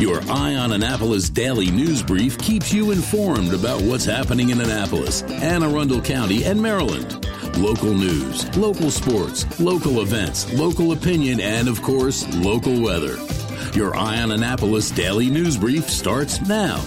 [0.00, 5.20] Your Eye on Annapolis daily news brief keeps you informed about what's happening in Annapolis,
[5.24, 7.26] Anne Arundel County, and Maryland.
[7.58, 13.18] Local news, local sports, local events, local opinion, and of course, local weather.
[13.74, 16.78] Your Eye on Annapolis daily news brief starts now.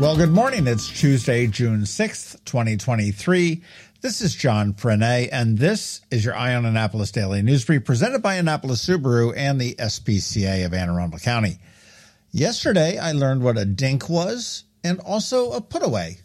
[0.00, 0.66] Well, good morning.
[0.66, 3.62] It's Tuesday, June 6th, 2023.
[4.00, 8.22] This is John Frenaye, and this is your Eye on Annapolis Daily News Brief presented
[8.22, 11.58] by Annapolis Subaru and the SPCA of Anne Arundel County.
[12.32, 16.20] Yesterday, I learned what a dink was and also a put away.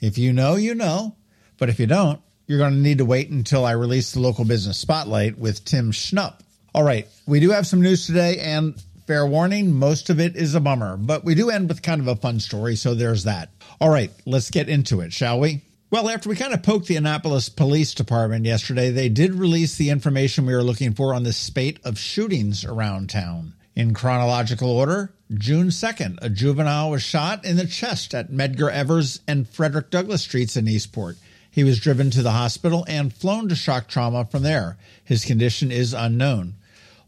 [0.00, 1.14] If you know, you know,
[1.58, 4.46] but if you don't, you're going to need to wait until I release the local
[4.46, 6.40] business spotlight with Tim Schnupp.
[6.74, 10.54] All right, we do have some news today, and fair warning, most of it is
[10.54, 13.48] a bummer, but we do end with kind of a fun story, so there's that.
[13.80, 15.62] All right, let's get into it, shall we?
[15.90, 19.88] Well, after we kind of poked the Annapolis Police Department yesterday, they did release the
[19.88, 23.54] information we were looking for on this spate of shootings around town.
[23.74, 29.20] In chronological order, June 2nd, a juvenile was shot in the chest at Medgar Evers
[29.26, 31.16] and Frederick Douglass Streets in Eastport.
[31.50, 34.76] He was driven to the hospital and flown to shock trauma from there.
[35.02, 36.56] His condition is unknown.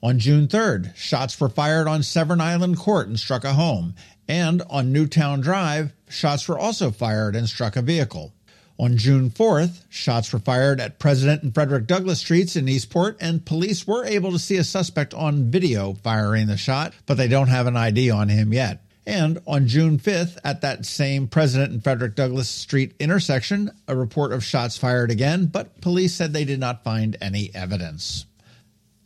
[0.02, 3.94] On June 3rd, shots were fired on Severn Island Court and struck a home.
[4.26, 8.32] And on Newtown Drive, shots were also fired and struck a vehicle.
[8.78, 13.44] On June 4th, shots were fired at President and Frederick Douglass Streets in Eastport, and
[13.44, 17.48] police were able to see a suspect on video firing the shot, but they don't
[17.48, 18.82] have an ID on him yet.
[19.06, 24.32] And on June 5th, at that same President and Frederick Douglass Street intersection, a report
[24.32, 28.24] of shots fired again, but police said they did not find any evidence.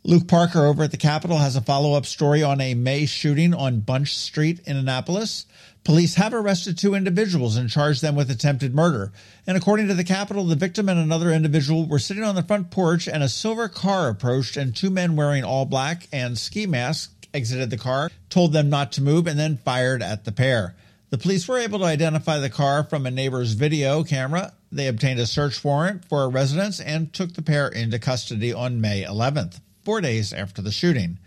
[0.07, 3.55] Luke Parker over at the Capital has a follow up story on a May shooting
[3.55, 5.47] on Bunch Street in Annapolis.
[5.83, 9.11] Police have arrested two individuals and charged them with attempted murder.
[9.47, 12.69] And according to the Capital, the victim and another individual were sitting on the front
[12.69, 17.11] porch and a silver car approached and two men wearing all black and ski masks
[17.33, 20.75] exited the car, told them not to move, and then fired at the pair.
[21.09, 24.53] The police were able to identify the car from a neighbor's video camera.
[24.71, 28.79] They obtained a search warrant for a residence and took the pair into custody on
[28.79, 31.19] May 11th, four days after the shooting.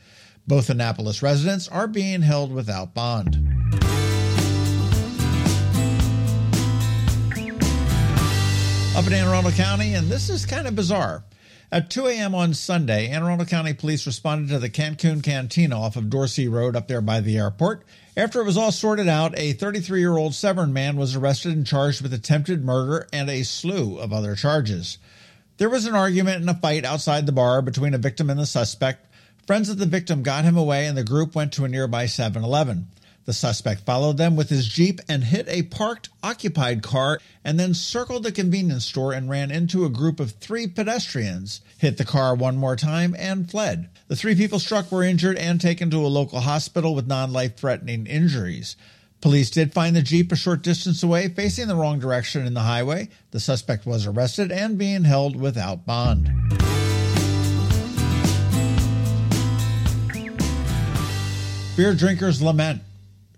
[0.47, 3.59] Both Annapolis residents are being held without bond.
[8.99, 11.23] up in Anne Arundel County, and this is kind of bizarre.
[11.71, 12.35] At 2 a.m.
[12.35, 16.75] on Sunday, Anne Arundel County Police responded to the Cancun Cantina off of Dorsey Road
[16.75, 17.85] up there by the airport.
[18.17, 21.65] After it was all sorted out, a 33 year old Severn man was arrested and
[21.65, 24.99] charged with attempted murder and a slew of other charges.
[25.59, 28.47] There was an argument and a fight outside the bar between a victim and the
[28.47, 29.05] suspect.
[29.45, 32.45] Friends of the victim got him away, and the group went to a nearby 7
[32.45, 32.87] Eleven.
[33.25, 37.75] The suspect followed them with his Jeep and hit a parked, occupied car and then
[37.75, 42.37] circled the convenience store and ran into a group of three pedestrians, hit the car
[42.37, 43.89] one more time, and fled.
[44.07, 47.57] The three people struck were injured and taken to a local hospital with non life
[47.57, 48.77] threatening injuries.
[49.21, 52.61] Police did find the Jeep a short distance away, facing the wrong direction in the
[52.61, 53.09] highway.
[53.33, 56.31] The suspect was arrested and being held without bond.
[61.77, 62.83] Beer drinkers lament.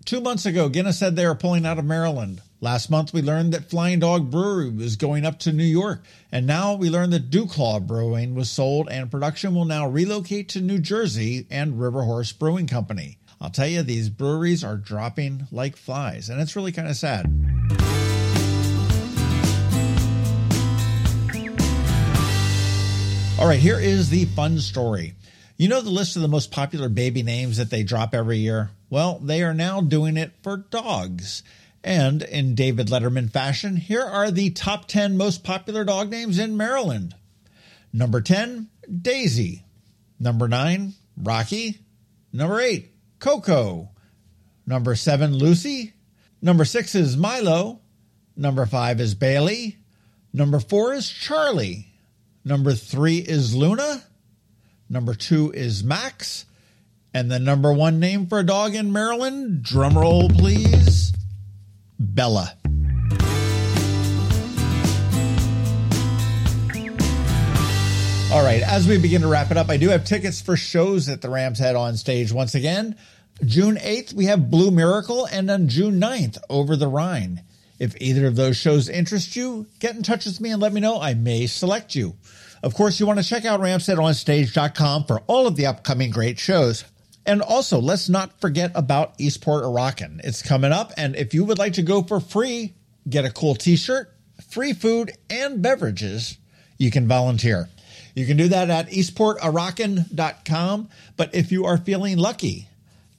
[0.04, 2.42] Two months ago, Guinness said they are pulling out of Maryland.
[2.62, 6.04] Last month, we learned that Flying Dog Brewery was going up to New York.
[6.30, 10.60] And now we learned that DuClaw Brewing was sold and production will now relocate to
[10.60, 13.19] New Jersey and River Horse Brewing Company.
[13.40, 17.24] I'll tell you, these breweries are dropping like flies, and it's really kind of sad.
[23.40, 25.14] All right, here is the fun story.
[25.56, 28.70] You know the list of the most popular baby names that they drop every year?
[28.90, 31.42] Well, they are now doing it for dogs.
[31.82, 36.58] And in David Letterman fashion, here are the top 10 most popular dog names in
[36.58, 37.14] Maryland.
[37.90, 38.68] Number 10,
[39.00, 39.64] Daisy.
[40.18, 41.78] Number 9, Rocky.
[42.34, 42.89] Number 8,
[43.20, 43.90] Coco.
[44.66, 45.94] Number 7, Lucy.
[46.42, 47.80] Number 6 is Milo.
[48.36, 49.78] Number 5 is Bailey.
[50.32, 51.86] Number 4 is Charlie.
[52.44, 54.02] Number 3 is Luna.
[54.90, 56.44] Number two is Max.
[57.14, 61.12] And the number one name for a dog in Maryland, drumroll please,
[61.98, 62.59] Bella.
[68.32, 71.06] All right, as we begin to wrap it up, I do have tickets for shows
[71.06, 72.94] that the Rams Head on stage once again.
[73.44, 77.42] June 8th, we have Blue Miracle, and on June 9th, Over the Rhine.
[77.80, 80.80] If either of those shows interest you, get in touch with me and let me
[80.80, 81.00] know.
[81.00, 82.14] I may select you.
[82.62, 86.84] Of course, you want to check out ramsheadonstage.com for all of the upcoming great shows.
[87.26, 90.20] And also, let's not forget about Eastport A Rockin.
[90.22, 92.74] It's coming up, and if you would like to go for free,
[93.08, 94.14] get a cool t-shirt,
[94.50, 96.38] free food, and beverages,
[96.78, 97.68] you can volunteer.
[98.14, 100.88] You can do that at eastportarockin.com.
[101.16, 102.68] But if you are feeling lucky,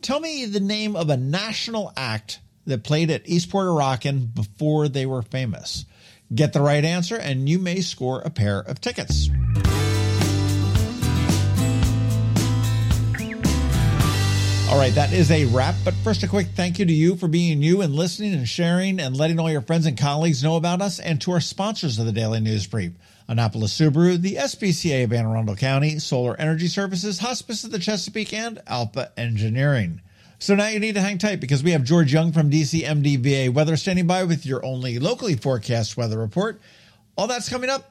[0.01, 4.87] Tell me the name of a national act that played at Eastport A Rockin' before
[4.87, 5.85] they were famous.
[6.33, 9.29] Get the right answer, and you may score a pair of tickets.
[14.71, 15.75] All right, that is a wrap.
[15.85, 18.99] But first, a quick thank you to you for being you and listening and sharing
[18.99, 22.07] and letting all your friends and colleagues know about us, and to our sponsors of
[22.07, 22.93] the Daily News Brief
[23.31, 28.33] Annapolis Subaru, the SPCA of Anne Arundel County, Solar Energy Services, Hospice of the Chesapeake,
[28.33, 30.01] and Alpha Engineering.
[30.37, 33.77] So now you need to hang tight because we have George Young from DCMDVA Weather
[33.77, 36.59] standing by with your only locally forecast weather report.
[37.15, 37.90] All that's coming up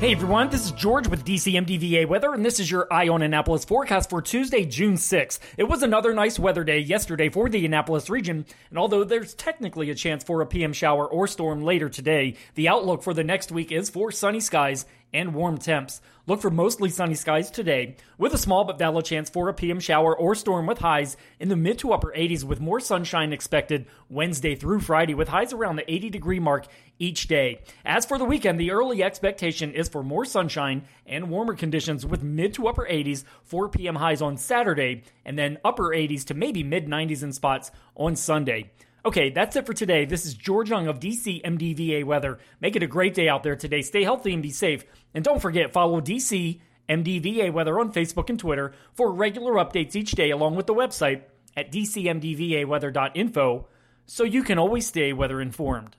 [0.00, 3.66] Hey everyone, this is George with DCMDVA Weather, and this is your Eye on Annapolis
[3.66, 5.40] forecast for Tuesday, June 6th.
[5.58, 9.90] It was another nice weather day yesterday for the Annapolis region, and although there's technically
[9.90, 13.52] a chance for a PM shower or storm later today, the outlook for the next
[13.52, 16.00] week is for sunny skies and warm temps.
[16.26, 19.80] Look for mostly sunny skies today, with a small but valid chance for a PM
[19.80, 23.86] shower or storm with highs in the mid to upper 80s, with more sunshine expected
[24.08, 26.66] Wednesday through Friday, with highs around the 80 degree mark
[26.98, 27.62] each day.
[27.84, 32.22] As for the weekend, the early expectation is for more sunshine and warmer conditions with
[32.22, 33.96] mid to upper 80s, 4 p.m.
[33.96, 38.70] highs on Saturday, and then upper 80s to maybe mid 90s in spots on Sunday.
[39.04, 40.04] Okay, that's it for today.
[40.04, 42.38] This is George Young of DC MDVA Weather.
[42.60, 43.80] Make it a great day out there today.
[43.80, 44.84] Stay healthy and be safe.
[45.14, 50.12] And don't forget, follow DC MDVA Weather on Facebook and Twitter for regular updates each
[50.12, 51.22] day, along with the website
[51.56, 53.66] at dcmdvaweather.info
[54.06, 55.96] so you can always stay weather informed.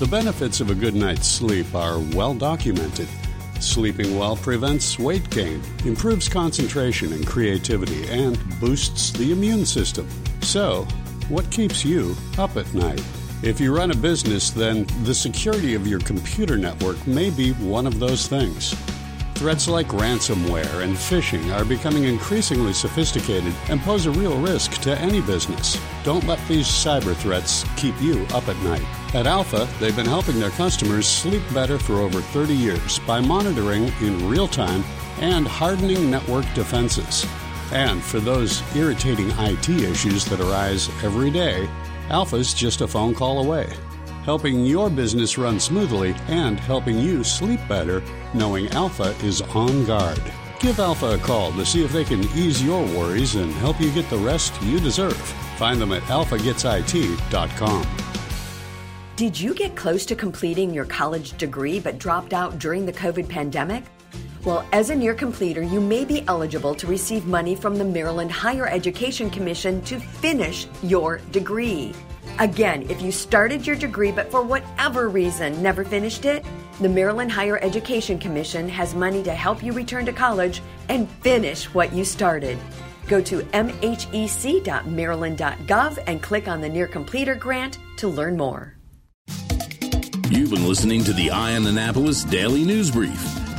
[0.00, 3.08] The benefits of a good night's sleep are well documented.
[3.60, 10.08] Sleeping well prevents weight gain, improves concentration and creativity, and boosts the immune system.
[10.40, 10.88] So,
[11.32, 13.02] what keeps you up at night?
[13.42, 17.86] If you run a business, then the security of your computer network may be one
[17.86, 18.74] of those things.
[19.36, 24.96] Threats like ransomware and phishing are becoming increasingly sophisticated and pose a real risk to
[24.98, 25.80] any business.
[26.04, 28.84] Don't let these cyber threats keep you up at night.
[29.14, 33.90] At Alpha, they've been helping their customers sleep better for over 30 years by monitoring
[34.02, 34.84] in real time
[35.18, 37.24] and hardening network defenses.
[37.72, 41.68] And for those irritating IT issues that arise every day,
[42.10, 43.72] Alpha's just a phone call away,
[44.24, 48.02] helping your business run smoothly and helping you sleep better
[48.34, 50.22] knowing Alpha is on guard.
[50.60, 53.90] Give Alpha a call to see if they can ease your worries and help you
[53.90, 55.16] get the rest you deserve.
[55.56, 57.86] Find them at alphagetsit.com.
[59.16, 63.28] Did you get close to completing your college degree but dropped out during the COVID
[63.28, 63.84] pandemic?
[64.44, 68.32] Well, as a near completer, you may be eligible to receive money from the Maryland
[68.32, 71.94] Higher Education Commission to finish your degree.
[72.40, 76.44] Again, if you started your degree but for whatever reason never finished it,
[76.80, 81.66] the Maryland Higher Education Commission has money to help you return to college and finish
[81.66, 82.58] what you started.
[83.06, 88.74] Go to mhec.maryland.gov and click on the Near Completer grant to learn more.
[90.30, 93.31] You've been listening to the Eye on Annapolis Daily News Brief.